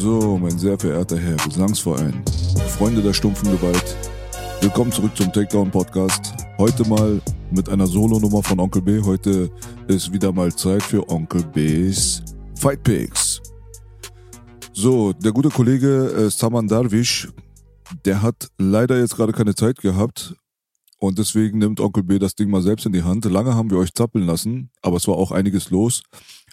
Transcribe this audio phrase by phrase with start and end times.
[0.00, 2.22] So, mein sehr verehrter Herr Gesangsverein,
[2.68, 3.96] Freunde der stumpfen Gewalt,
[4.60, 6.34] willkommen zurück zum Takedown Podcast.
[6.56, 9.00] Heute mal mit einer Solo-Nummer von Onkel B.
[9.02, 9.50] Heute
[9.88, 12.22] ist wieder mal Zeit für Onkel B's
[12.54, 13.42] Fight Picks.
[14.72, 17.28] So, der gute Kollege äh, Saman Darwish,
[18.04, 20.36] der hat leider jetzt gerade keine Zeit gehabt
[20.98, 23.24] und deswegen nimmt Onkel B das Ding mal selbst in die Hand.
[23.24, 26.04] Lange haben wir euch zappeln lassen, aber es war auch einiges los.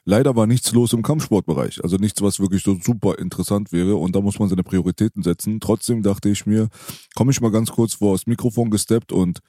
[0.07, 4.15] Leider war nichts los im Kampfsportbereich, also nichts, was wirklich so super interessant wäre und
[4.15, 5.59] da muss man seine Prioritäten setzen.
[5.59, 6.69] Trotzdem dachte ich mir,
[7.15, 9.39] komme ich mal ganz kurz vor das Mikrofon gesteppt und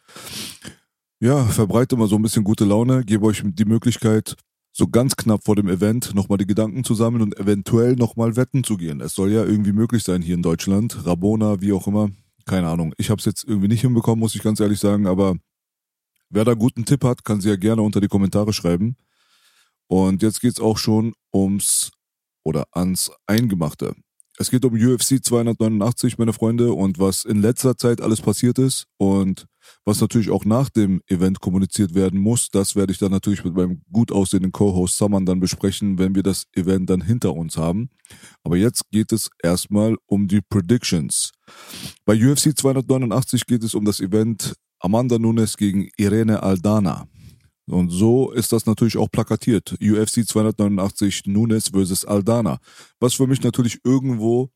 [1.21, 4.35] ja, verbreite mal so ein bisschen gute Laune, gebe euch die Möglichkeit,
[4.73, 8.65] so ganz knapp vor dem Event nochmal die Gedanken zu sammeln und eventuell nochmal wetten
[8.65, 9.03] zu gehen.
[9.03, 12.11] Es soll ja irgendwie möglich sein hier in Deutschland, Rabona, wie auch immer,
[12.47, 12.95] keine Ahnung.
[12.97, 15.37] Ich habe es jetzt irgendwie nicht hinbekommen, muss ich ganz ehrlich sagen, aber
[16.31, 18.97] wer da guten Tipp hat, kann sie ja gerne unter die Kommentare schreiben.
[19.89, 21.91] Und jetzt geht's auch schon ums
[22.45, 23.95] oder ans Eingemachte.
[24.39, 28.85] Es geht um UFC 289, meine Freunde, und was in letzter Zeit alles passiert ist
[28.99, 29.47] und
[29.87, 33.55] was natürlich auch nach dem Event kommuniziert werden muss, das werde ich dann natürlich mit
[33.55, 37.89] meinem gut aussehenden Co-Host Saman dann besprechen, wenn wir das Event dann hinter uns haben.
[38.45, 41.33] Aber jetzt geht es erstmal um die Predictions.
[42.05, 47.09] Bei UFC 289 geht es um das Event Amanda Nunes gegen Irene Aldana.
[47.69, 49.77] Und so ist das natürlich auch plakatiert.
[49.83, 52.59] UFC 289 Nunes versus Aldana.
[53.01, 54.51] Was für mich natürlich irgendwo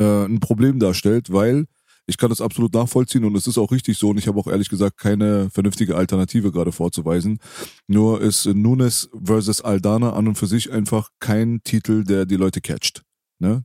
[0.00, 1.66] äh, ein Problem darstellt, weil
[2.08, 4.46] ich kann das absolut nachvollziehen und es ist auch richtig so und ich habe auch
[4.46, 7.38] ehrlich gesagt keine vernünftige Alternative gerade vorzuweisen.
[7.86, 12.62] Nur ist Nunes versus Aldana an und für sich einfach kein Titel, der die Leute
[12.62, 13.02] catcht.
[13.38, 13.64] Ne?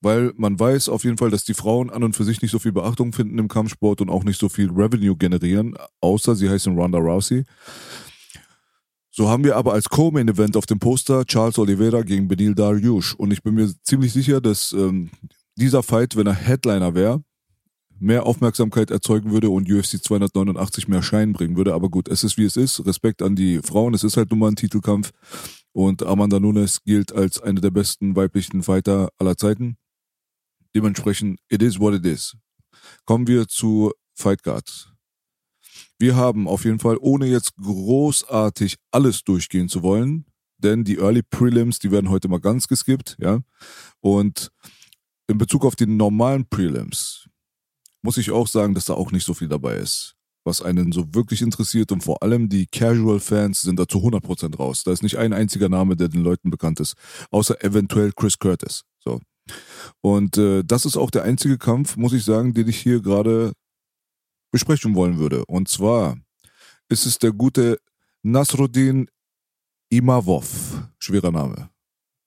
[0.00, 2.58] Weil man weiß auf jeden Fall, dass die Frauen an und für sich nicht so
[2.58, 6.76] viel Beachtung finden im Kampfsport und auch nicht so viel Revenue generieren, außer sie heißen
[6.76, 7.44] Ronda Rousey.
[9.10, 13.32] So haben wir aber als Co-Main-Event auf dem Poster Charles Oliveira gegen Benil Dariush und
[13.32, 15.10] ich bin mir ziemlich sicher, dass ähm,
[15.56, 17.22] dieser Fight, wenn er Headliner wäre,
[18.00, 21.74] mehr Aufmerksamkeit erzeugen würde und UFC 289 mehr Schein bringen würde.
[21.74, 22.84] Aber gut, es ist wie es ist.
[22.86, 23.94] Respekt an die Frauen.
[23.94, 25.10] Es ist halt nun mal ein Titelkampf.
[25.72, 29.76] Und Amanda Nunes gilt als eine der besten weiblichen Fighter aller Zeiten.
[30.74, 32.36] Dementsprechend, it is what it is.
[33.04, 34.92] Kommen wir zu Fight Guard.
[35.98, 40.26] Wir haben auf jeden Fall, ohne jetzt großartig alles durchgehen zu wollen,
[40.58, 43.40] denn die Early Prelims, die werden heute mal ganz geskippt, ja.
[44.00, 44.50] Und
[45.26, 47.28] in Bezug auf die normalen Prelims
[48.02, 50.14] muss ich auch sagen, dass da auch nicht so viel dabei ist,
[50.44, 54.56] was einen so wirklich interessiert und vor allem die Casual Fans sind da zu 100%
[54.56, 54.84] raus.
[54.84, 56.94] Da ist nicht ein einziger Name, der den Leuten bekannt ist,
[57.30, 58.84] außer eventuell Chris Curtis.
[60.00, 63.52] Und äh, das ist auch der einzige Kampf, muss ich sagen, den ich hier gerade
[64.50, 65.44] besprechen wollen würde.
[65.46, 66.16] Und zwar
[66.88, 67.78] ist es der gute
[68.22, 69.08] Nasruddin
[69.90, 70.82] Imavov.
[70.98, 71.70] Schwerer Name.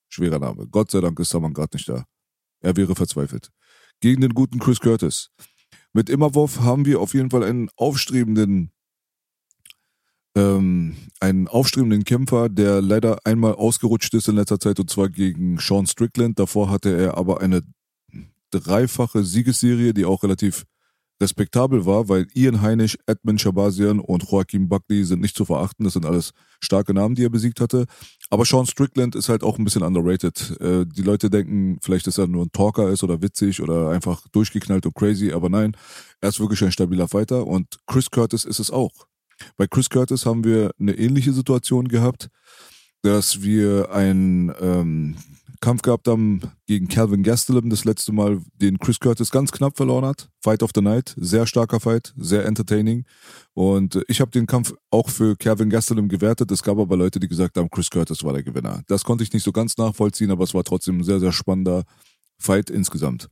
[0.08, 0.66] Schwerer Name.
[0.68, 2.04] Gott sei Dank ist Saman gerade nicht da.
[2.60, 3.50] Er wäre verzweifelt.
[4.00, 5.30] Gegen den guten Chris Curtis.
[5.92, 8.72] Mit Imavov haben wir auf jeden Fall einen aufstrebenden
[10.34, 15.58] ähm, einen aufstrebenden Kämpfer, der leider einmal ausgerutscht ist in letzter Zeit und zwar gegen
[15.58, 16.38] Sean Strickland.
[16.38, 17.62] Davor hatte er aber eine
[18.50, 20.64] dreifache Siegesserie, die auch relativ
[21.22, 25.84] respektabel war, weil Ian Heinisch, Edmund Shabazian und Joaquin Buckley sind nicht zu verachten.
[25.84, 27.86] Das sind alles starke Namen, die er besiegt hatte.
[28.28, 30.60] Aber Sean Strickland ist halt auch ein bisschen underrated.
[30.60, 34.26] Äh, die Leute denken, vielleicht, dass er nur ein Talker ist oder witzig oder einfach
[34.32, 35.76] durchgeknallt und crazy, aber nein,
[36.20, 39.06] er ist wirklich ein stabiler Fighter und Chris Curtis ist es auch.
[39.56, 42.28] Bei Chris Curtis haben wir eine ähnliche Situation gehabt,
[43.02, 45.16] dass wir einen ähm,
[45.62, 50.04] Kampf gehabt haben gegen Calvin Gastelum, das letzte Mal, den Chris Curtis ganz knapp verloren
[50.04, 50.28] hat.
[50.42, 53.04] Fight of the Night, sehr starker Fight, sehr entertaining.
[53.54, 56.50] Und ich habe den Kampf auch für Calvin Gastelum gewertet.
[56.50, 58.82] Es gab aber Leute, die gesagt haben, Chris Curtis war der Gewinner.
[58.88, 61.84] Das konnte ich nicht so ganz nachvollziehen, aber es war trotzdem ein sehr, sehr spannender
[62.38, 63.28] Fight insgesamt.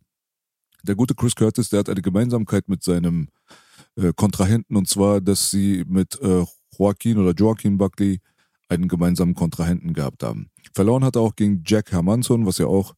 [0.85, 3.29] Der gute Chris Curtis, der hat eine Gemeinsamkeit mit seinem
[3.96, 6.44] äh, Kontrahenten und zwar, dass sie mit äh,
[6.78, 8.20] Joaquin oder Joaquin Buckley
[8.69, 10.50] einen gemeinsamen Kontrahenten gehabt haben.
[10.75, 12.94] Verloren hat er auch gegen Jack Hermanson, was ja auch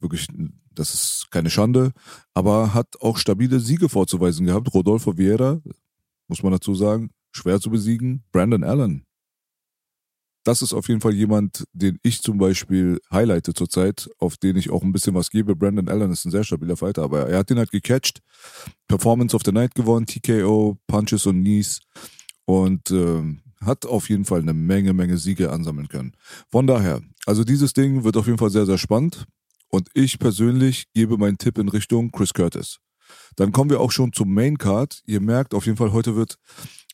[0.00, 0.26] wirklich
[0.74, 1.92] das ist keine Schande,
[2.34, 4.72] aber hat auch stabile Siege vorzuweisen gehabt.
[4.74, 5.60] Rodolfo Vieira,
[6.28, 8.24] muss man dazu sagen, schwer zu besiegen.
[8.32, 9.04] Brandon Allen.
[10.44, 14.70] Das ist auf jeden Fall jemand, den ich zum Beispiel highlighte zurzeit, auf den ich
[14.70, 15.56] auch ein bisschen was gebe.
[15.56, 18.20] Brandon Allen ist ein sehr stabiler Fighter, aber er hat den halt gecatcht.
[18.86, 21.80] Performance of the Night gewonnen, TKO, Punches und Knees
[22.44, 23.22] und äh,
[23.62, 26.12] hat auf jeden Fall eine Menge, Menge Siege ansammeln können.
[26.50, 29.26] Von daher, also dieses Ding wird auf jeden Fall sehr, sehr spannend.
[29.68, 32.78] Und ich persönlich gebe meinen Tipp in Richtung Chris Curtis.
[33.36, 35.02] Dann kommen wir auch schon zum Main Card.
[35.06, 36.36] Ihr merkt auf jeden Fall, heute wird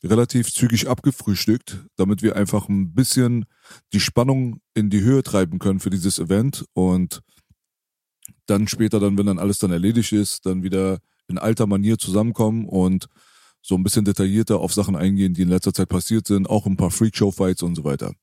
[0.03, 3.45] relativ zügig abgefrühstückt, damit wir einfach ein bisschen
[3.93, 7.21] die Spannung in die Höhe treiben können für dieses Event und
[8.47, 12.67] dann später dann, wenn dann alles dann erledigt ist, dann wieder in alter Manier zusammenkommen
[12.67, 13.07] und
[13.61, 16.77] so ein bisschen detaillierter auf Sachen eingehen, die in letzter Zeit passiert sind, auch ein
[16.77, 18.13] paar Freakshow-Fights und so weiter.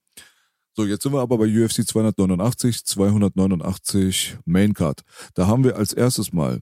[0.75, 5.03] So, jetzt sind wir aber bei UFC 289, 289 Main Card.
[5.35, 6.61] Da haben wir als erstes mal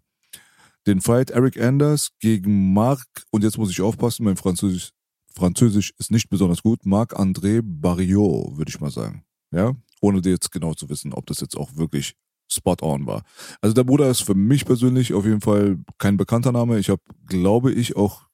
[0.86, 4.90] den Fight Eric Anders gegen Marc, und jetzt muss ich aufpassen, mein Französisch,
[5.36, 9.24] Französisch ist nicht besonders gut, Marc-André Barriot, würde ich mal sagen.
[9.52, 12.14] Ja, ohne dir jetzt genau zu wissen, ob das jetzt auch wirklich
[12.50, 13.22] spot on war.
[13.60, 16.78] Also der Bruder ist für mich persönlich auf jeden Fall kein bekannter Name.
[16.78, 18.26] Ich habe, glaube ich, auch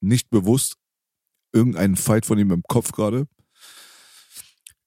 [0.00, 0.76] nicht bewusst
[1.52, 3.26] irgendeinen Fight von ihm im Kopf gerade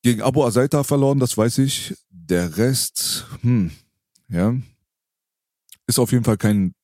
[0.05, 1.95] gegen Abu Azaita verloren, das weiß ich.
[2.09, 3.71] Der Rest, hm,
[4.29, 4.55] ja,
[5.87, 6.75] ist auf jeden Fall kein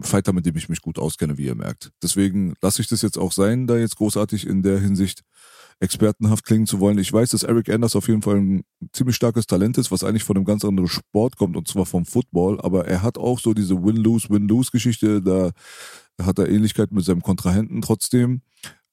[0.00, 1.90] Fighter, mit dem ich mich gut auskenne, wie ihr merkt.
[2.02, 5.22] Deswegen lasse ich das jetzt auch sein, da jetzt großartig in der Hinsicht
[5.80, 6.98] expertenhaft klingen zu wollen.
[6.98, 8.62] Ich weiß, dass Eric Anders auf jeden Fall ein
[8.92, 12.06] ziemlich starkes Talent ist, was eigentlich von einem ganz anderen Sport kommt, und zwar vom
[12.06, 12.60] Football.
[12.60, 15.50] Aber er hat auch so diese Win-Lose, Win-Lose-Geschichte, da
[16.22, 17.82] hat er Ähnlichkeit mit seinem Kontrahenten.
[17.82, 18.42] Trotzdem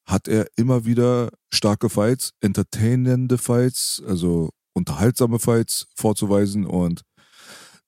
[0.06, 6.66] hat er immer wieder starke Fights, entertainende Fights, also unterhaltsame Fights vorzuweisen.
[6.66, 7.04] Und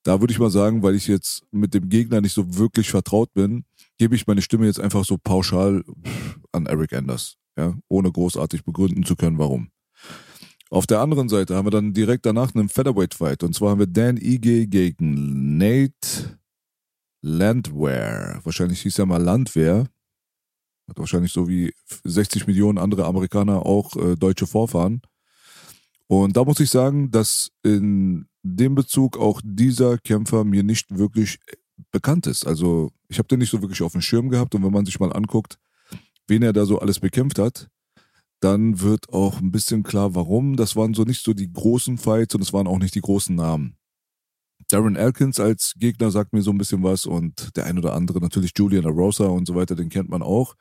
[0.03, 3.33] da würde ich mal sagen, weil ich jetzt mit dem Gegner nicht so wirklich vertraut
[3.33, 3.65] bin,
[3.97, 5.83] gebe ich meine Stimme jetzt einfach so pauschal
[6.51, 9.69] an Eric Anders, ja, ohne großartig begründen zu können, warum.
[10.71, 13.43] Auf der anderen Seite haben wir dann direkt danach einen Featherweight-Fight.
[13.43, 16.39] Und zwar haben wir Dan Ige gegen Nate
[17.21, 18.39] Landwehr.
[18.43, 19.89] Wahrscheinlich hieß er mal Landwehr.
[20.87, 21.73] Hat wahrscheinlich so wie
[22.05, 25.01] 60 Millionen andere Amerikaner auch äh, deutsche Vorfahren.
[26.07, 31.39] Und da muss ich sagen, dass in dem Bezug auch dieser Kämpfer mir nicht wirklich
[31.91, 32.45] bekannt ist.
[32.45, 34.99] Also ich habe den nicht so wirklich auf dem Schirm gehabt und wenn man sich
[34.99, 35.57] mal anguckt,
[36.27, 37.69] wen er da so alles bekämpft hat,
[38.39, 40.55] dann wird auch ein bisschen klar, warum.
[40.55, 43.35] Das waren so nicht so die großen Fights und es waren auch nicht die großen
[43.35, 43.77] Namen.
[44.69, 48.19] Darren Elkins als Gegner sagt mir so ein bisschen was und der ein oder andere
[48.19, 50.55] natürlich Julian Arosa und so weiter, den kennt man auch.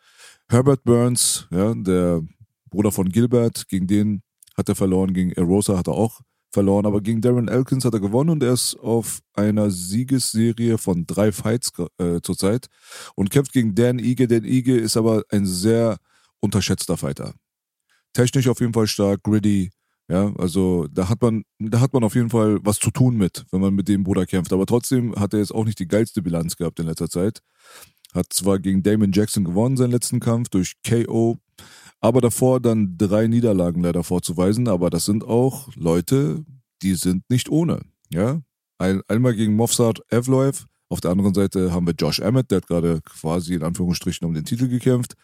[0.48, 2.22] Herbert Burns, ja, der
[2.70, 4.22] Bruder von Gilbert, gegen den
[4.56, 8.00] hat er verloren, gegen Arosa hat er auch verloren, aber gegen Darren Elkins hat er
[8.00, 12.66] gewonnen und er ist auf einer Siegesserie von drei Fights äh, zurzeit
[13.14, 14.26] und kämpft gegen Dan Ige.
[14.28, 15.98] Dan Ige ist aber ein sehr
[16.40, 17.34] unterschätzter Fighter.
[18.12, 19.70] Technisch auf jeden Fall stark, gritty,
[20.10, 23.44] ja, also da hat man, da hat man auf jeden Fall was zu tun mit,
[23.52, 24.52] wenn man mit dem Bruder kämpft.
[24.52, 27.42] Aber trotzdem hat er jetzt auch nicht die geilste Bilanz gehabt in letzter Zeit.
[28.14, 31.38] Hat zwar gegen Damon Jackson gewonnen, seinen letzten Kampf durch KO,
[32.00, 34.68] aber davor dann drei Niederlagen leider vorzuweisen.
[34.68, 36.44] Aber das sind auch Leute,
[36.82, 37.80] die sind nicht ohne.
[38.10, 38.40] Ja,
[38.78, 42.66] Ein, einmal gegen Mofsad Evloev, auf der anderen Seite haben wir Josh Emmett, der hat
[42.66, 45.14] gerade quasi in Anführungsstrichen um den Titel gekämpft.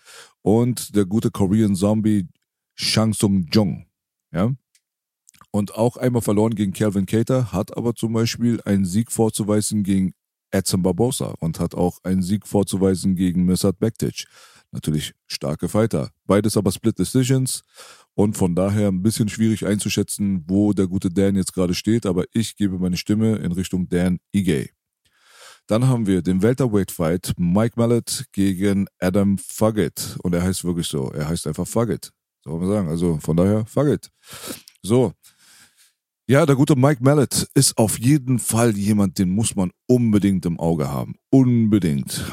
[0.43, 2.29] Und der gute Korean Zombie
[2.75, 3.87] Shang Sung Jung.
[4.33, 4.53] Ja,
[5.57, 10.13] und auch einmal verloren gegen Calvin Cater, hat aber zum Beispiel einen Sieg vorzuweisen gegen
[10.51, 14.27] Edson Barbosa und hat auch einen Sieg vorzuweisen gegen Mirsad Bektic.
[14.73, 16.11] Natürlich starke Fighter.
[16.27, 17.63] Beides aber Split Decisions
[18.15, 22.25] und von daher ein bisschen schwierig einzuschätzen, wo der gute Dan jetzt gerade steht, aber
[22.33, 24.71] ich gebe meine Stimme in Richtung Dan Ige.
[25.67, 30.17] Dann haben wir den Welterweight-Fight Mike Mallet gegen Adam Fugget.
[30.23, 31.11] Und er heißt wirklich so.
[31.11, 32.13] Er heißt einfach Fugget.
[32.45, 32.89] Soll man sagen.
[32.89, 34.09] Also von daher Fugget.
[34.83, 35.13] So,
[36.29, 40.59] ja, der gute Mike Mallet ist auf jeden Fall jemand, den muss man unbedingt im
[40.59, 41.15] Auge haben.
[41.31, 42.25] Unbedingt.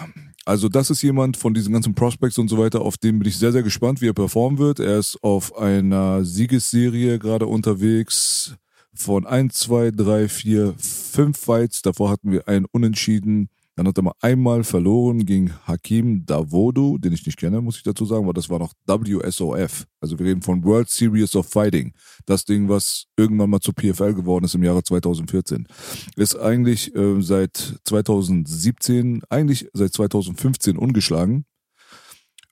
[0.45, 3.38] Also das ist jemand von diesen ganzen Prospects und so weiter, auf den bin ich
[3.38, 4.79] sehr, sehr gespannt, wie er performen wird.
[4.79, 8.55] Er ist auf einer Siegesserie gerade unterwegs
[8.93, 11.81] von 1, 2, 3, 4, 5 Fights.
[11.81, 17.11] Davor hatten wir einen Unentschieden dann hat er mal einmal verloren gegen Hakim Davodu, den
[17.11, 19.85] ich nicht kenne, muss ich dazu sagen, weil das war noch WSOF.
[19.99, 21.93] Also wir reden von World Series of Fighting.
[22.25, 25.67] Das Ding, was irgendwann mal zur PFL geworden ist im Jahre 2014.
[26.15, 31.45] Ist eigentlich äh, seit 2017, eigentlich seit 2015 ungeschlagen.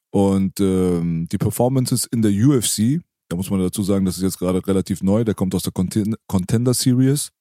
[0.10, 3.00] Und ähm, die Performances in der UFC,
[3.30, 5.72] da muss man dazu sagen, das ist jetzt gerade relativ neu, der kommt aus der
[5.72, 7.32] Contender Series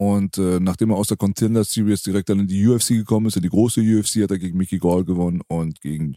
[0.00, 3.36] Und äh, nachdem er aus der Contender Series direkt dann in die UFC gekommen ist,
[3.36, 6.16] in die große UFC, hat er gegen Mickey Gall gewonnen und gegen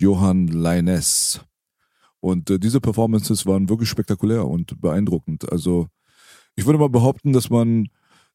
[0.00, 1.38] Johann Leines.
[2.18, 5.52] Und äh, diese Performances waren wirklich spektakulär und beeindruckend.
[5.52, 5.86] Also
[6.56, 7.86] ich würde mal behaupten, dass man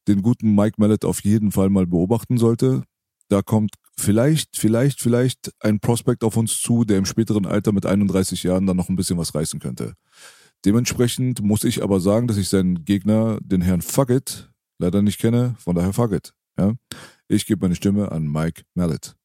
[0.08, 2.82] den guten Mike Mallet auf jeden Fall mal beobachten sollte.
[3.28, 7.84] Da kommt vielleicht, vielleicht, vielleicht ein Prospect auf uns zu, der im späteren Alter mit
[7.84, 9.92] 31 Jahren dann noch ein bisschen was reißen könnte.
[10.64, 14.48] Dementsprechend muss ich aber sagen, dass ich seinen Gegner, den Herrn Fuckett,
[14.78, 16.34] leider nicht kenne, von daher Fuckett.
[16.58, 16.74] Ja?
[17.28, 19.16] Ich gebe meine Stimme an Mike Mallet.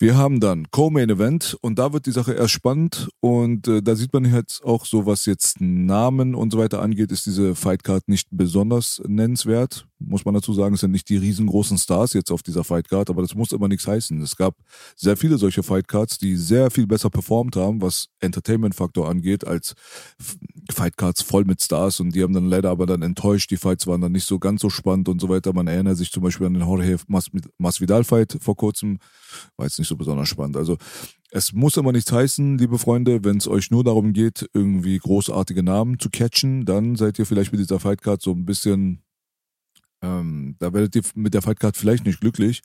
[0.00, 3.94] Wir haben dann Co-Main Event und da wird die Sache erst spannend und äh, da
[3.94, 8.08] sieht man jetzt auch so, was jetzt Namen und so weiter angeht, ist diese Fightcard
[8.08, 9.86] nicht besonders nennenswert.
[10.00, 13.22] Muss man dazu sagen, es sind nicht die riesengroßen Stars jetzt auf dieser Fightcard, aber
[13.22, 14.20] das muss immer nichts heißen.
[14.20, 14.56] Es gab
[14.96, 19.74] sehr viele solche Fightcards, die sehr viel besser performt haben, was Entertainment-Faktor angeht, als
[20.72, 23.50] Fightcards voll mit Stars und die haben dann leider aber dann enttäuscht.
[23.52, 25.52] Die Fights waren dann nicht so ganz so spannend und so weiter.
[25.52, 26.98] Man erinnert sich zum Beispiel an den Jorge
[27.58, 28.98] Masvidal-Fight vor kurzem.
[29.56, 30.56] War nicht so besonders spannend.
[30.56, 30.76] Also
[31.30, 35.62] es muss immer nichts heißen, liebe Freunde, wenn es euch nur darum geht, irgendwie großartige
[35.62, 39.02] Namen zu catchen, dann seid ihr vielleicht mit dieser Fightcard so ein bisschen,
[40.00, 42.62] ähm, da werdet ihr mit der Fightcard vielleicht nicht glücklich,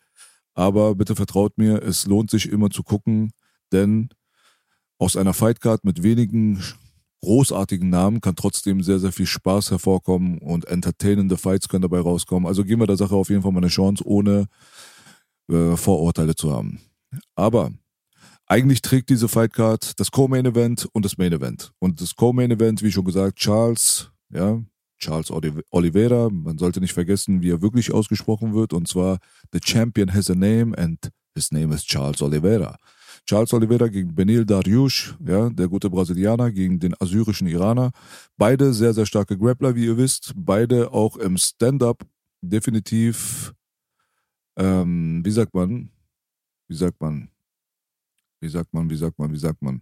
[0.53, 3.31] aber bitte vertraut mir, es lohnt sich immer zu gucken,
[3.71, 4.09] denn
[4.99, 6.61] aus einer Fightcard mit wenigen
[7.21, 12.47] großartigen Namen kann trotzdem sehr, sehr viel Spaß hervorkommen und entertainende Fights können dabei rauskommen.
[12.47, 14.47] Also geben wir der Sache auf jeden Fall mal eine Chance, ohne
[15.49, 16.79] äh, Vorurteile zu haben.
[17.35, 17.71] Aber
[18.45, 21.71] eigentlich trägt diese Fightcard das Co-Main Event und das Main Event.
[21.79, 24.61] Und das Co-Main Event, wie schon gesagt, Charles, ja,
[24.97, 25.31] Charles
[25.71, 26.29] Oliveira.
[26.29, 28.73] Man sollte nicht vergessen, wie er wirklich ausgesprochen wird.
[28.73, 29.19] Und zwar,
[29.53, 30.99] The Champion has a name and
[31.35, 32.75] his name is Charles Oliveira.
[33.25, 37.91] Charles Oliveira gegen Benil Dariush, ja, der gute Brasilianer, gegen den assyrischen Iraner.
[38.37, 40.33] Beide sehr, sehr starke Grappler, wie ihr wisst.
[40.35, 42.03] Beide auch im Stand-up
[42.41, 43.53] definitiv,
[44.57, 45.91] ähm, wie sagt man,
[46.69, 47.29] wie sagt man,
[48.39, 49.81] wie sagt man, wie sagt man, wie sagt man.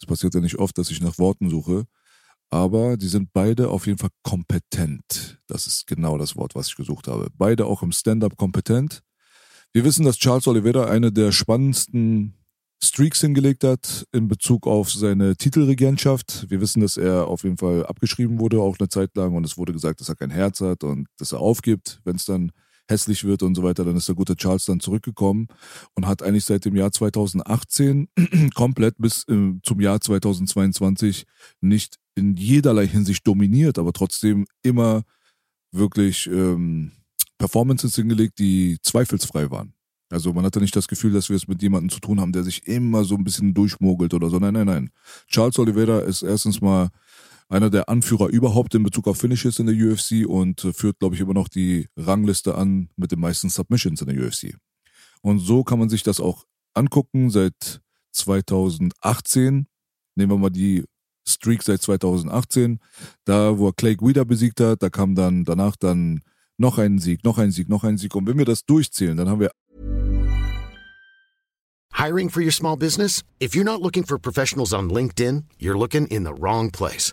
[0.00, 1.84] Es passiert ja nicht oft, dass ich nach Worten suche,
[2.50, 5.38] aber die sind beide auf jeden Fall kompetent.
[5.48, 7.28] Das ist genau das Wort, was ich gesucht habe.
[7.36, 9.02] Beide auch im Stand-up kompetent.
[9.72, 12.34] Wir wissen, dass Charles Oliveira eine der spannendsten
[12.82, 16.48] Streaks hingelegt hat in Bezug auf seine Titelregentschaft.
[16.48, 19.34] Wir wissen, dass er auf jeden Fall abgeschrieben wurde, auch eine Zeit lang.
[19.34, 22.24] Und es wurde gesagt, dass er kein Herz hat und dass er aufgibt, wenn es
[22.24, 22.52] dann
[22.88, 23.84] hässlich wird und so weiter.
[23.84, 25.48] Dann ist der gute Charles dann zurückgekommen
[25.94, 28.08] und hat eigentlich seit dem Jahr 2018
[28.54, 31.24] komplett bis äh, zum Jahr 2022
[31.60, 35.02] nicht in jederlei Hinsicht dominiert, aber trotzdem immer
[35.70, 36.92] wirklich ähm,
[37.38, 39.74] Performances hingelegt, die zweifelsfrei waren.
[40.10, 42.42] Also man hatte nicht das Gefühl, dass wir es mit jemandem zu tun haben, der
[42.42, 44.38] sich immer so ein bisschen durchmogelt oder so.
[44.38, 44.90] Nein, nein, nein.
[45.28, 46.88] Charles Oliveira ist erstens mal
[47.48, 51.20] einer der Anführer überhaupt in Bezug auf Finishes in der UFC und führt, glaube ich,
[51.20, 54.56] immer noch die Rangliste an mit den meisten Submissions in der UFC.
[55.22, 57.80] Und so kann man sich das auch angucken seit
[58.12, 59.66] 2018.
[60.14, 60.84] Nehmen wir mal die
[61.26, 62.80] Streak seit 2018.
[63.24, 66.20] Da, wo er Clay Guida besiegt hat, da kam dann danach dann
[66.58, 68.14] noch ein Sieg, noch ein Sieg, noch ein Sieg.
[68.14, 69.50] Und wenn wir das durchzählen, dann haben wir
[71.92, 73.24] Hiring for your small business?
[73.40, 77.12] If you're not looking for professionals on LinkedIn, you're looking in the wrong place.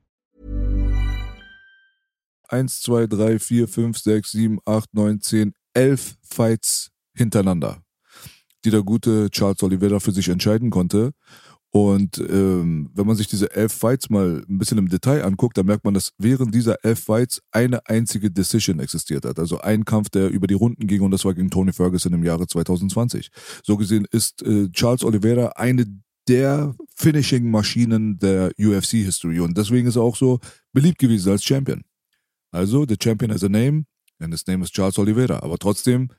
[2.51, 7.81] 1, 2, 3, 4, 5, 6, 7, 8, 9, 10, 11 Fights hintereinander,
[8.65, 11.11] die der gute Charles Oliveira für sich entscheiden konnte.
[11.73, 15.65] Und ähm, wenn man sich diese elf Fights mal ein bisschen im Detail anguckt, dann
[15.65, 19.39] merkt man, dass während dieser elf Fights eine einzige Decision existiert hat.
[19.39, 22.25] Also ein Kampf, der über die Runden ging und das war gegen Tony Ferguson im
[22.25, 23.29] Jahre 2020.
[23.63, 25.85] So gesehen ist äh, Charles Oliveira eine
[26.27, 30.39] der Finishing-Maschinen der UFC-History und deswegen ist er auch so
[30.73, 31.83] beliebt gewesen als Champion.
[32.51, 33.85] Also, the champion has a name
[34.19, 35.41] and his name is Charles Oliveira.
[35.41, 36.09] Aber trotzdem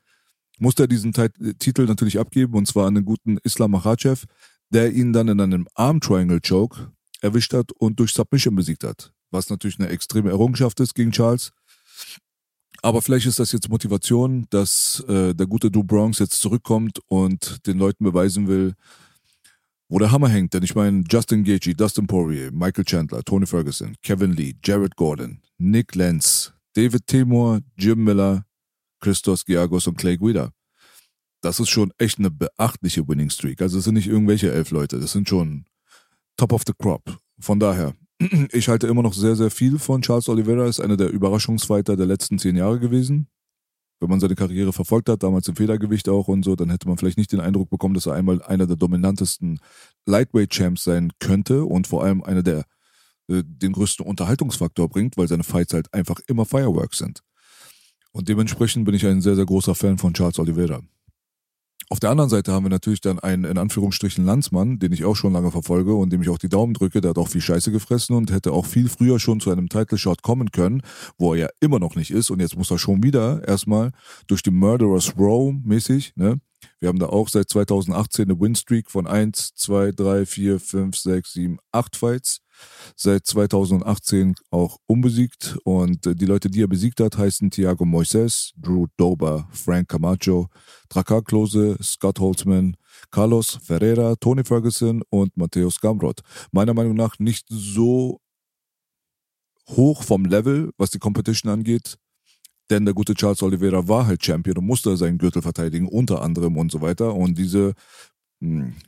[0.59, 4.27] musste er diesen Titel natürlich abgeben und zwar an den guten Islam Makhachev,
[4.71, 9.13] der ihn dann in einem Arm Triangle Choke erwischt hat und durch Submission besiegt hat.
[9.31, 11.53] Was natürlich eine extreme Errungenschaft ist gegen Charles.
[12.83, 17.67] Aber vielleicht ist das jetzt Motivation, dass äh, der gute Du Bronx jetzt zurückkommt und
[17.67, 18.75] den Leuten beweisen will,
[19.93, 20.55] wo der Hammer hängt.
[20.55, 25.43] Denn ich meine, Justin Gaethje, Dustin Poirier, Michael Chandler, Tony Ferguson, Kevin Lee, Jared Gordon,
[25.59, 28.47] Nick Lenz, David Timur, Jim Miller,
[29.01, 30.51] Christos Giagos und Clay Guida.
[31.43, 33.61] das ist schon echt eine beachtliche Winning Streak.
[33.61, 35.67] Also es sind nicht irgendwelche elf Leute, das sind schon
[36.39, 37.19] top of the crop.
[37.39, 37.95] Von daher,
[38.53, 42.07] ich halte immer noch sehr, sehr viel von Charles Oliveira, ist einer der Überraschungsfighter der
[42.07, 43.29] letzten zehn Jahre gewesen.
[44.03, 46.99] Wenn man seine Karriere verfolgt hat, damals im Federgewicht auch und so, dann hätte man
[46.99, 49.61] vielleicht nicht den Eindruck bekommen, dass er einmal einer der dominantesten
[50.07, 52.65] Lightweight-Champs sein könnte und vor allem einer der
[53.29, 57.21] äh, den größten Unterhaltungsfaktor bringt, weil seine Fights halt einfach immer Fireworks sind.
[58.11, 60.83] Und dementsprechend bin ich ein sehr, sehr großer Fan von Charles Oliveira.
[61.89, 65.17] Auf der anderen Seite haben wir natürlich dann einen in Anführungsstrichen Landsmann, den ich auch
[65.17, 67.01] schon lange verfolge und dem ich auch die Daumen drücke.
[67.01, 69.99] Der hat auch viel Scheiße gefressen und hätte auch viel früher schon zu einem Title
[69.99, 70.83] Shot kommen können,
[71.19, 72.31] wo er ja immer noch nicht ist.
[72.31, 73.93] Und jetzt muss er schon wieder erstmal
[74.27, 76.41] durch die Murderers Row mäßig, ne?
[76.79, 81.33] Wir haben da auch seit 2018 eine Winstreak von 1, 2, 3, 4, 5, 6,
[81.33, 82.39] 7, 8 Fights
[82.97, 88.53] seit 2018 auch unbesiegt und äh, die Leute, die er besiegt hat, heißen Thiago Moises,
[88.57, 90.49] Drew Dober, Frank Camacho,
[90.89, 92.77] Drakkar Klose, Scott Holtzman,
[93.11, 96.21] Carlos Ferreira, Tony Ferguson und Matthäus Gamrot.
[96.51, 98.21] Meiner Meinung nach nicht so
[99.69, 101.97] hoch vom Level, was die Competition angeht,
[102.71, 106.57] denn der gute Charles Oliveira war halt Champion und musste seinen Gürtel verteidigen, unter anderem
[106.57, 107.15] und so weiter.
[107.15, 107.75] Und diese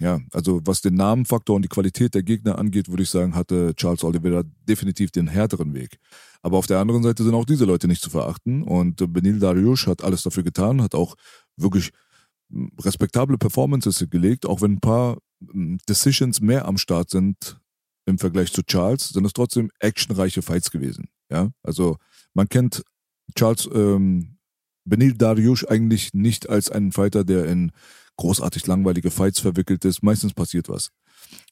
[0.00, 3.73] ja, also was den Namenfaktor und die Qualität der Gegner angeht, würde ich sagen, hatte
[3.76, 5.99] Charles Oliveira definitiv den härteren Weg.
[6.42, 9.87] Aber auf der anderen Seite sind auch diese Leute nicht zu verachten und Benil Dariush
[9.87, 11.14] hat alles dafür getan, hat auch
[11.56, 11.92] wirklich
[12.50, 17.61] hm, respektable Performances gelegt, auch wenn ein paar hm, Decisions mehr am Start sind
[18.06, 21.08] im Vergleich zu Charles, sind es trotzdem actionreiche Fights gewesen.
[21.30, 21.96] Ja, also
[22.34, 22.82] man kennt
[23.37, 24.37] Charles ähm,
[24.84, 27.70] Benil Dariush eigentlich nicht als einen Fighter, der in
[28.16, 30.02] großartig langweilige Fights verwickelt ist.
[30.02, 30.90] Meistens passiert was.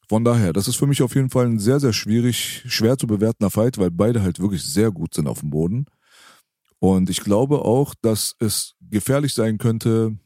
[0.09, 3.07] Von daher, das ist für mich auf jeden Fall ein sehr, sehr schwierig, schwer zu
[3.07, 5.85] bewertender Fight, weil beide halt wirklich sehr gut sind auf dem Boden.
[6.79, 10.17] Und ich glaube auch, dass es gefährlich sein könnte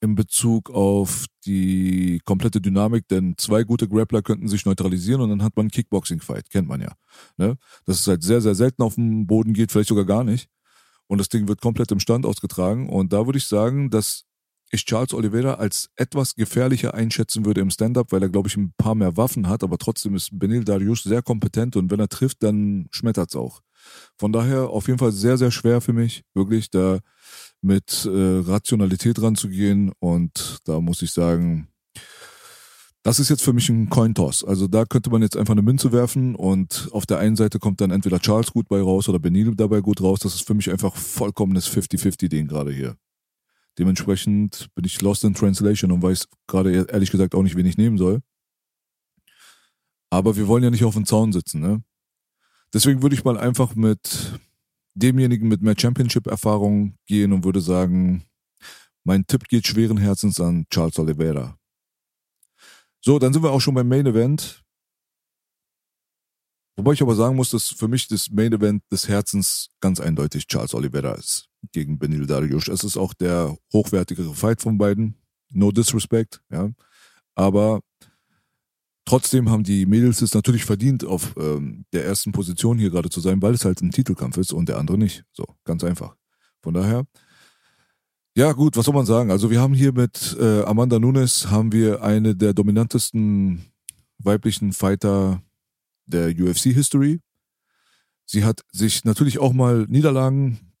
[0.00, 5.42] in Bezug auf die komplette Dynamik, denn zwei gute Grappler könnten sich neutralisieren und dann
[5.42, 6.92] hat man einen Kickboxing-Fight, kennt man ja.
[7.36, 7.56] Ne?
[7.86, 10.48] Dass es halt sehr, sehr selten auf dem Boden geht, vielleicht sogar gar nicht.
[11.06, 12.88] Und das Ding wird komplett im Stand ausgetragen.
[12.88, 14.24] Und da würde ich sagen, dass
[14.74, 18.72] ich Charles Oliveira als etwas gefährlicher einschätzen würde im Stand-up, weil er, glaube ich, ein
[18.76, 22.42] paar mehr Waffen hat, aber trotzdem ist Benil Darius sehr kompetent und wenn er trifft,
[22.42, 23.60] dann schmettert es auch.
[24.18, 27.00] Von daher auf jeden Fall sehr, sehr schwer für mich, wirklich da
[27.60, 31.68] mit äh, Rationalität ranzugehen und da muss ich sagen,
[33.04, 34.42] das ist jetzt für mich ein Cointoss.
[34.42, 37.82] Also da könnte man jetzt einfach eine Münze werfen und auf der einen Seite kommt
[37.82, 40.20] dann entweder Charles gut bei raus oder Benil dabei gut raus.
[40.20, 42.96] Das ist für mich einfach vollkommenes 50-50-Ding gerade hier.
[43.78, 47.76] Dementsprechend bin ich lost in translation und weiß gerade ehrlich gesagt auch nicht, wen ich
[47.76, 48.20] nehmen soll.
[50.10, 51.82] Aber wir wollen ja nicht auf dem Zaun sitzen, ne?
[52.72, 54.40] Deswegen würde ich mal einfach mit
[54.94, 58.24] demjenigen mit mehr Championship-Erfahrung gehen und würde sagen,
[59.04, 61.58] mein Tipp geht schweren Herzens an Charles Oliveira.
[63.00, 64.63] So, dann sind wir auch schon beim Main Event.
[66.76, 70.46] Wobei ich aber sagen muss, dass für mich das Main Event des Herzens ganz eindeutig
[70.48, 72.68] Charles Oliveira ist gegen Benil Dariush.
[72.68, 75.16] Es ist auch der hochwertigere Fight von beiden.
[75.50, 76.70] No disrespect, ja.
[77.36, 77.80] Aber
[79.04, 83.20] trotzdem haben die Mädels es natürlich verdient, auf ähm, der ersten Position hier gerade zu
[83.20, 85.24] sein, weil es halt ein Titelkampf ist und der andere nicht.
[85.32, 86.16] So, ganz einfach.
[86.62, 87.04] Von daher,
[88.36, 89.30] ja gut, was soll man sagen?
[89.30, 93.64] Also wir haben hier mit äh, Amanda Nunes haben wir eine der dominantesten
[94.18, 95.40] weiblichen Fighter
[96.06, 97.20] der UFC-History.
[98.26, 100.72] Sie hat sich natürlich auch mal Niederlagen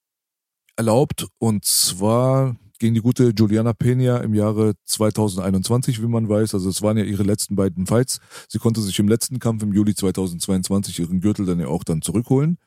[0.76, 6.54] erlaubt und zwar gegen die gute Juliana Pena im Jahre 2021, wie man weiß.
[6.54, 8.20] Also es waren ja ihre letzten beiden Fights.
[8.48, 12.02] Sie konnte sich im letzten Kampf im Juli 2022 ihren Gürtel dann ja auch dann
[12.02, 12.58] zurückholen.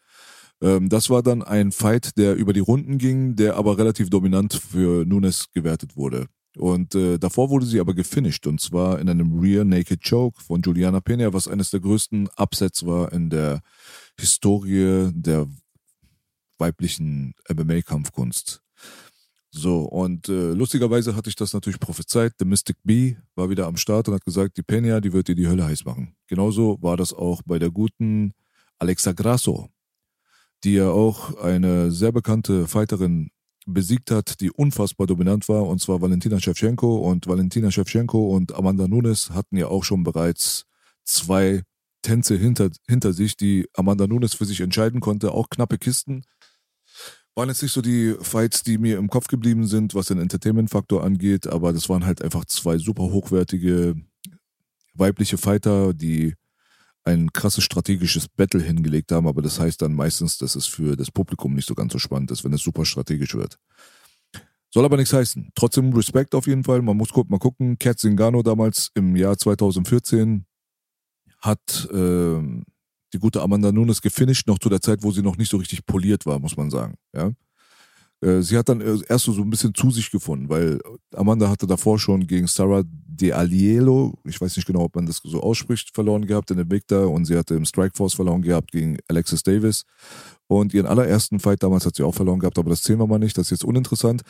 [0.61, 4.53] Ähm, das war dann ein Fight, der über die Runden ging, der aber relativ dominant
[4.53, 6.27] für Nunes gewertet wurde.
[6.57, 10.61] Und äh, davor wurde sie aber gefinisht und zwar in einem Rear Naked Choke von
[10.61, 13.61] Juliana Pena, was eines der größten Upsets war in der
[14.19, 15.47] Historie der
[16.57, 18.61] weiblichen MMA-Kampfkunst.
[19.51, 22.33] So, und äh, lustigerweise hatte ich das natürlich prophezeit.
[22.37, 25.35] The Mystic B war wieder am Start und hat gesagt, die Pena, die wird dir
[25.35, 26.15] die Hölle heiß machen.
[26.27, 28.33] Genauso war das auch bei der guten
[28.77, 29.69] Alexa Grasso,
[30.63, 33.31] die ja auch eine sehr bekannte Fighterin
[33.67, 36.97] besiegt hat, die unfassbar dominant war, und zwar Valentina Shevchenko.
[36.97, 40.65] Und Valentina Shevchenko und Amanda Nunes hatten ja auch schon bereits
[41.03, 41.61] zwei
[42.01, 45.31] Tänze hinter, hinter sich, die Amanda Nunes für sich entscheiden konnte.
[45.31, 46.23] Auch knappe Kisten.
[47.35, 51.03] Waren jetzt nicht so die Fights, die mir im Kopf geblieben sind, was den Entertainment-Faktor
[51.03, 53.95] angeht, aber das waren halt einfach zwei super hochwertige
[54.95, 56.33] weibliche Fighter, die
[57.07, 61.09] ein krasses strategisches Battle hingelegt haben, aber das heißt dann meistens, dass es für das
[61.09, 63.57] Publikum nicht so ganz so spannend ist, wenn es super strategisch wird.
[64.73, 65.51] Soll aber nichts heißen.
[65.55, 66.81] Trotzdem Respekt auf jeden Fall.
[66.81, 67.79] Man muss mal gucken.
[67.79, 70.45] Kat Zingano damals im Jahr 2014
[71.39, 72.41] hat äh,
[73.13, 75.85] die gute Amanda Nunes gefinisht, noch zu der Zeit, wo sie noch nicht so richtig
[75.85, 76.95] poliert war, muss man sagen.
[77.15, 77.31] Ja.
[78.21, 80.79] Äh, sie hat dann erst so ein bisschen zu sich gefunden, weil
[81.15, 85.21] Amanda hatte davor schon gegen Sarah De Alielo, ich weiß nicht genau, ob man das
[85.23, 88.97] so ausspricht, verloren gehabt in der Invicta und sie hatte im Strikeforce verloren gehabt gegen
[89.07, 89.83] Alexis Davis.
[90.47, 93.19] Und ihren allerersten Fight damals hat sie auch verloren gehabt, aber das zählen wir mal
[93.19, 94.21] nicht, das ist jetzt uninteressant.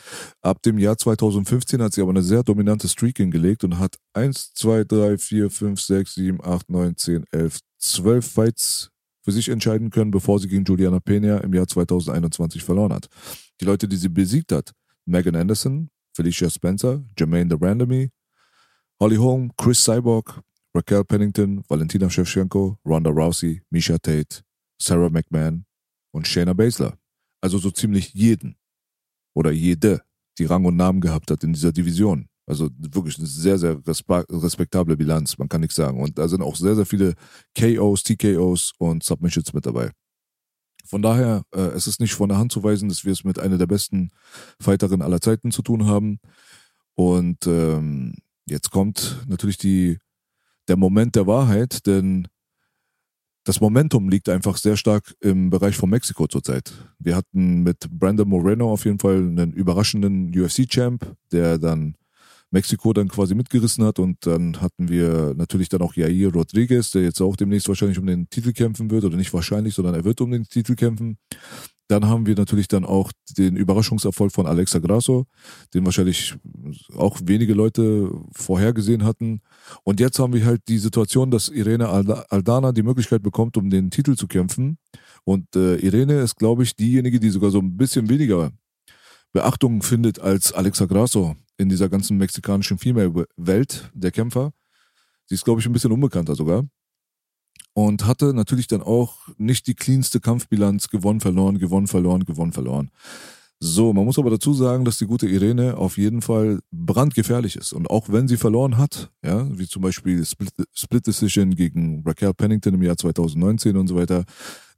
[0.42, 4.54] Ab dem Jahr 2015 hat sie aber eine sehr dominante Streak hingelegt und hat 1,
[4.54, 8.90] 2, 3, 4, 5, 6, 7, 8, 9, 10, 11, 12 Fights
[9.28, 13.10] für sich entscheiden können, bevor sie gegen Juliana Pena im Jahr 2021 verloren hat.
[13.60, 14.72] Die Leute, die sie besiegt hat,
[15.04, 18.08] Megan Anderson, Felicia Spencer, Jermaine the Randomy,
[18.98, 20.40] Holly Holm, Chris Cyborg,
[20.74, 24.44] Raquel Pennington, Valentina Shevchenko, Ronda Rousey, Misha Tate,
[24.80, 25.66] Sarah McMahon
[26.10, 26.96] und Shayna Baszler.
[27.42, 28.56] Also so ziemlich jeden
[29.34, 30.00] oder jede,
[30.38, 32.27] die Rang und Namen gehabt hat in dieser Division.
[32.48, 36.00] Also wirklich eine sehr, sehr respektable Bilanz, man kann nichts sagen.
[36.00, 37.14] Und da sind auch sehr, sehr viele
[37.56, 39.90] KOs, TKOs und Submissions mit dabei.
[40.86, 43.38] Von daher, äh, es ist nicht von der Hand zu weisen, dass wir es mit
[43.38, 44.10] einer der besten
[44.58, 46.20] Fighterinnen aller Zeiten zu tun haben.
[46.94, 48.14] Und ähm,
[48.46, 49.98] jetzt kommt natürlich die,
[50.68, 52.28] der Moment der Wahrheit, denn
[53.44, 56.72] das Momentum liegt einfach sehr stark im Bereich von Mexiko zurzeit.
[56.98, 61.94] Wir hatten mit Brandon Moreno auf jeden Fall einen überraschenden UFC-Champ, der dann
[62.50, 63.98] Mexiko dann quasi mitgerissen hat.
[63.98, 68.06] Und dann hatten wir natürlich dann auch Jair Rodriguez, der jetzt auch demnächst wahrscheinlich um
[68.06, 69.04] den Titel kämpfen wird.
[69.04, 71.18] Oder nicht wahrscheinlich, sondern er wird um den Titel kämpfen.
[71.88, 75.24] Dann haben wir natürlich dann auch den Überraschungserfolg von Alexa Grasso,
[75.72, 76.34] den wahrscheinlich
[76.94, 79.40] auch wenige Leute vorhergesehen hatten.
[79.84, 83.90] Und jetzt haben wir halt die Situation, dass Irene Aldana die Möglichkeit bekommt, um den
[83.90, 84.76] Titel zu kämpfen.
[85.24, 88.52] Und äh, Irene ist, glaube ich, diejenige, die sogar so ein bisschen weniger
[89.32, 94.52] Beachtung findet als Alexa Grasso in dieser ganzen mexikanischen Female-Welt der Kämpfer.
[95.26, 96.64] Sie ist, glaube ich, ein bisschen unbekannter sogar.
[97.74, 102.90] Und hatte natürlich dann auch nicht die cleanste Kampfbilanz, gewonnen, verloren, gewonnen, verloren, gewonnen, verloren.
[103.60, 107.72] So, man muss aber dazu sagen, dass die gute Irene auf jeden Fall brandgefährlich ist.
[107.72, 112.34] Und auch wenn sie verloren hat, ja, wie zum Beispiel Split, Split Decision gegen Raquel
[112.34, 114.24] Pennington im Jahr 2019 und so weiter,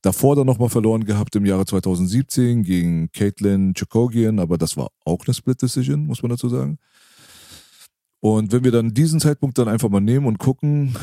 [0.02, 5.26] Davor dann nochmal verloren gehabt im Jahre 2017 gegen Caitlin Chokogian, aber das war auch
[5.26, 6.78] eine Split Decision, muss man dazu sagen.
[8.20, 10.94] Und wenn wir dann diesen Zeitpunkt dann einfach mal nehmen und gucken,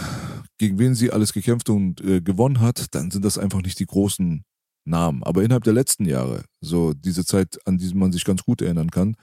[0.58, 3.86] gegen wen sie alles gekämpft und äh, gewonnen hat, dann sind das einfach nicht die
[3.86, 4.44] großen
[4.86, 5.24] Namen.
[5.24, 8.90] Aber innerhalb der letzten Jahre, so diese Zeit, an die man sich ganz gut erinnern
[8.90, 9.16] kann,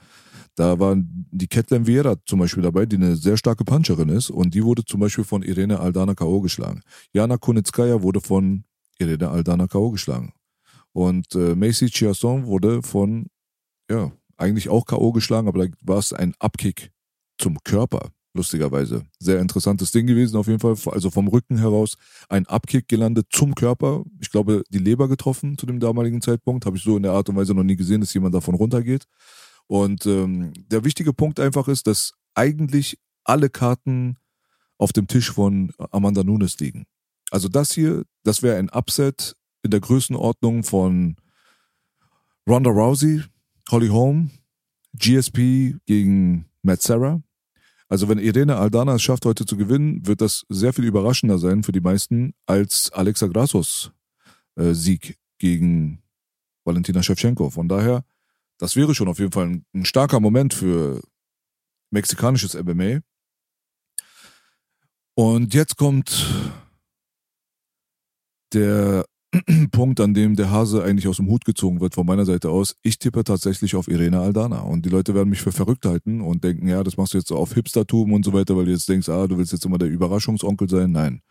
[0.55, 4.53] da war die Caitlin Vieira zum Beispiel dabei, die eine sehr starke Puncherin ist und
[4.53, 6.39] die wurde zum Beispiel von Irene Aldana K.O.
[6.39, 6.81] geschlagen.
[7.11, 8.63] Jana Kunitskaya wurde von
[8.99, 9.91] Irene Aldana K.O.
[9.91, 10.33] geschlagen.
[10.91, 13.27] Und äh, Macy Chiasson wurde von,
[13.89, 15.11] ja, eigentlich auch K.O.
[15.11, 16.91] geschlagen, aber da war es ein Abkick
[17.37, 19.05] zum Körper, lustigerweise.
[19.19, 20.75] Sehr interessantes Ding gewesen auf jeden Fall.
[20.93, 21.97] Also vom Rücken heraus
[22.29, 24.03] ein Abkick gelandet zum Körper.
[24.21, 26.65] Ich glaube, die Leber getroffen zu dem damaligen Zeitpunkt.
[26.65, 29.05] Habe ich so in der Art und Weise noch nie gesehen, dass jemand davon runtergeht.
[29.67, 34.17] Und ähm, der wichtige Punkt einfach ist, dass eigentlich alle Karten
[34.77, 36.85] auf dem Tisch von Amanda Nunes liegen.
[37.31, 41.15] Also das hier, das wäre ein Upset in der Größenordnung von
[42.47, 43.23] Ronda Rousey,
[43.69, 44.29] Holly Holm,
[44.93, 47.21] GSP gegen Matt Sarah.
[47.87, 51.63] Also wenn Irene Aldana es schafft, heute zu gewinnen, wird das sehr viel überraschender sein
[51.63, 53.91] für die meisten als Alexa Grassos
[54.55, 56.01] äh, Sieg gegen
[56.63, 57.49] Valentina Shevchenko.
[57.49, 58.03] Von daher,
[58.57, 61.01] das wäre schon auf jeden Fall ein, ein starker Moment für
[61.91, 63.01] mexikanisches MMA.
[65.13, 66.25] Und jetzt kommt
[68.53, 69.05] der
[69.71, 72.75] Punkt, an dem der Hase eigentlich aus dem Hut gezogen wird von meiner Seite aus.
[72.83, 76.43] Ich tippe tatsächlich auf Irene Aldana und die Leute werden mich für verrückt halten und
[76.43, 79.09] denken, ja, das machst du jetzt auf Hipstertum und so weiter, weil du jetzt denkst,
[79.09, 80.91] ah, du willst jetzt immer der Überraschungsonkel sein.
[80.91, 81.21] Nein.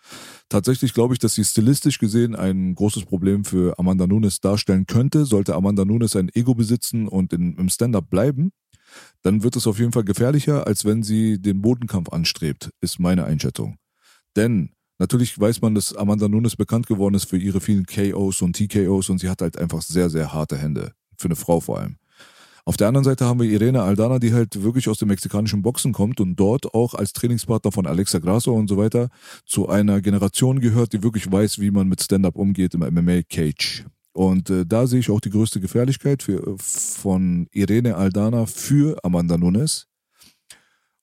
[0.49, 5.25] Tatsächlich glaube ich, dass sie stilistisch gesehen ein großes Problem für Amanda Nunes darstellen könnte.
[5.25, 8.51] Sollte Amanda Nunes ein Ego besitzen und in, im Stand-up bleiben,
[9.23, 13.25] dann wird es auf jeden Fall gefährlicher, als wenn sie den Bodenkampf anstrebt, ist meine
[13.25, 13.77] Einschätzung.
[14.37, 14.71] Denn
[15.05, 19.11] Natürlich weiß man, dass Amanda Nunes bekannt geworden ist für ihre vielen KOs und TKOs
[19.11, 20.93] und sie hat halt einfach sehr, sehr harte Hände.
[21.19, 21.97] Für eine Frau vor allem.
[22.65, 25.93] Auf der anderen Seite haben wir Irene Aldana, die halt wirklich aus dem mexikanischen Boxen
[25.93, 29.11] kommt und dort auch als Trainingspartner von Alexa Grasso und so weiter
[29.45, 33.85] zu einer Generation gehört, die wirklich weiß, wie man mit Stand-up umgeht im MMA-Cage.
[34.15, 39.37] Und äh, da sehe ich auch die größte Gefährlichkeit für, von Irene Aldana für Amanda
[39.37, 39.87] Nunes.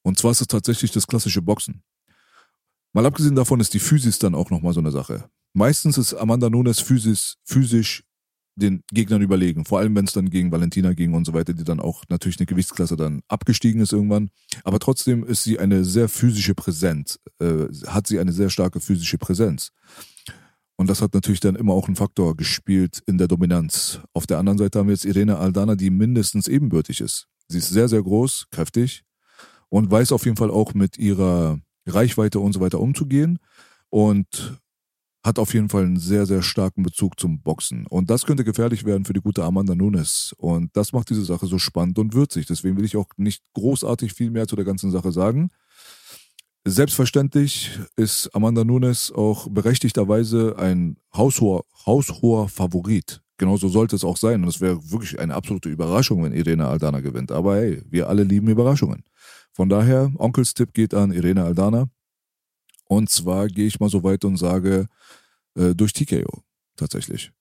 [0.01, 1.83] Und zwar ist es tatsächlich das klassische Boxen.
[2.93, 5.29] Mal abgesehen davon ist die Physis dann auch nochmal so eine Sache.
[5.53, 8.03] Meistens ist Amanda Nunes physisch, physisch
[8.55, 9.65] den Gegnern überlegen.
[9.65, 12.39] Vor allem, wenn es dann gegen Valentina ging und so weiter, die dann auch natürlich
[12.39, 14.29] eine Gewichtsklasse dann abgestiegen ist irgendwann.
[14.63, 19.17] Aber trotzdem ist sie eine sehr physische Präsenz, äh, hat sie eine sehr starke physische
[19.17, 19.71] Präsenz.
[20.75, 23.99] Und das hat natürlich dann immer auch einen Faktor gespielt in der Dominanz.
[24.13, 27.27] Auf der anderen Seite haben wir jetzt Irene Aldana, die mindestens ebenbürtig ist.
[27.47, 29.03] Sie ist sehr, sehr groß, kräftig
[29.69, 33.39] und weiß auf jeden Fall auch mit ihrer Reichweite und so weiter umzugehen
[33.89, 34.59] und
[35.23, 37.85] hat auf jeden Fall einen sehr, sehr starken Bezug zum Boxen.
[37.87, 40.33] Und das könnte gefährlich werden für die gute Amanda Nunes.
[40.37, 42.47] Und das macht diese Sache so spannend und würzig.
[42.47, 45.51] Deswegen will ich auch nicht großartig viel mehr zu der ganzen Sache sagen.
[46.65, 53.21] Selbstverständlich ist Amanda Nunes auch berechtigterweise ein haushoher, haushoher Favorit.
[53.37, 54.43] Genauso sollte es auch sein.
[54.43, 57.31] Und es wäre wirklich eine absolute Überraschung, wenn Irene Aldana gewinnt.
[57.31, 59.03] Aber hey, wir alle lieben Überraschungen.
[59.61, 61.87] Von daher, Onkels Tipp geht an Irene Aldana.
[62.85, 64.87] Und zwar gehe ich mal so weit und sage,
[65.53, 66.41] äh, durch TKO
[66.75, 67.31] tatsächlich.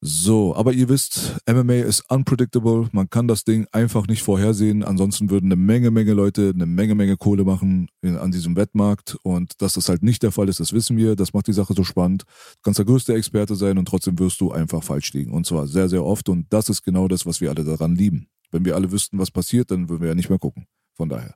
[0.00, 2.88] So, aber ihr wisst, MMA ist unpredictable.
[2.90, 4.82] Man kann das Ding einfach nicht vorhersehen.
[4.82, 9.16] Ansonsten würden eine Menge, Menge Leute eine Menge, Menge Kohle machen in, an diesem Wettmarkt.
[9.22, 11.14] Und dass das halt nicht der Fall ist, das wissen wir.
[11.14, 12.22] Das macht die Sache so spannend.
[12.24, 15.30] Du kannst der größte Experte sein und trotzdem wirst du einfach falsch liegen.
[15.30, 16.28] Und zwar sehr, sehr oft.
[16.28, 18.26] Und das ist genau das, was wir alle daran lieben.
[18.50, 20.66] Wenn wir alle wüssten, was passiert, dann würden wir ja nicht mehr gucken.
[20.94, 21.34] Von daher.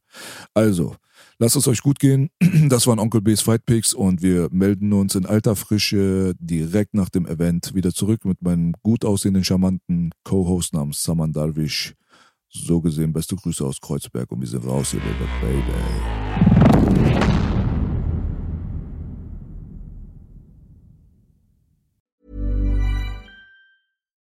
[0.55, 0.97] Also,
[1.39, 2.31] lasst es euch gut gehen.
[2.69, 7.09] Das waren Onkel B's Fight Picks und wir melden uns in alter Frische direkt nach
[7.09, 11.95] dem Event wieder zurück mit meinem gut aussehenden, charmanten Co-Host namens Saman Darwish.
[12.49, 15.01] So gesehen, beste Grüße aus Kreuzberg und wir sind raus hier,
[15.41, 15.73] Baby.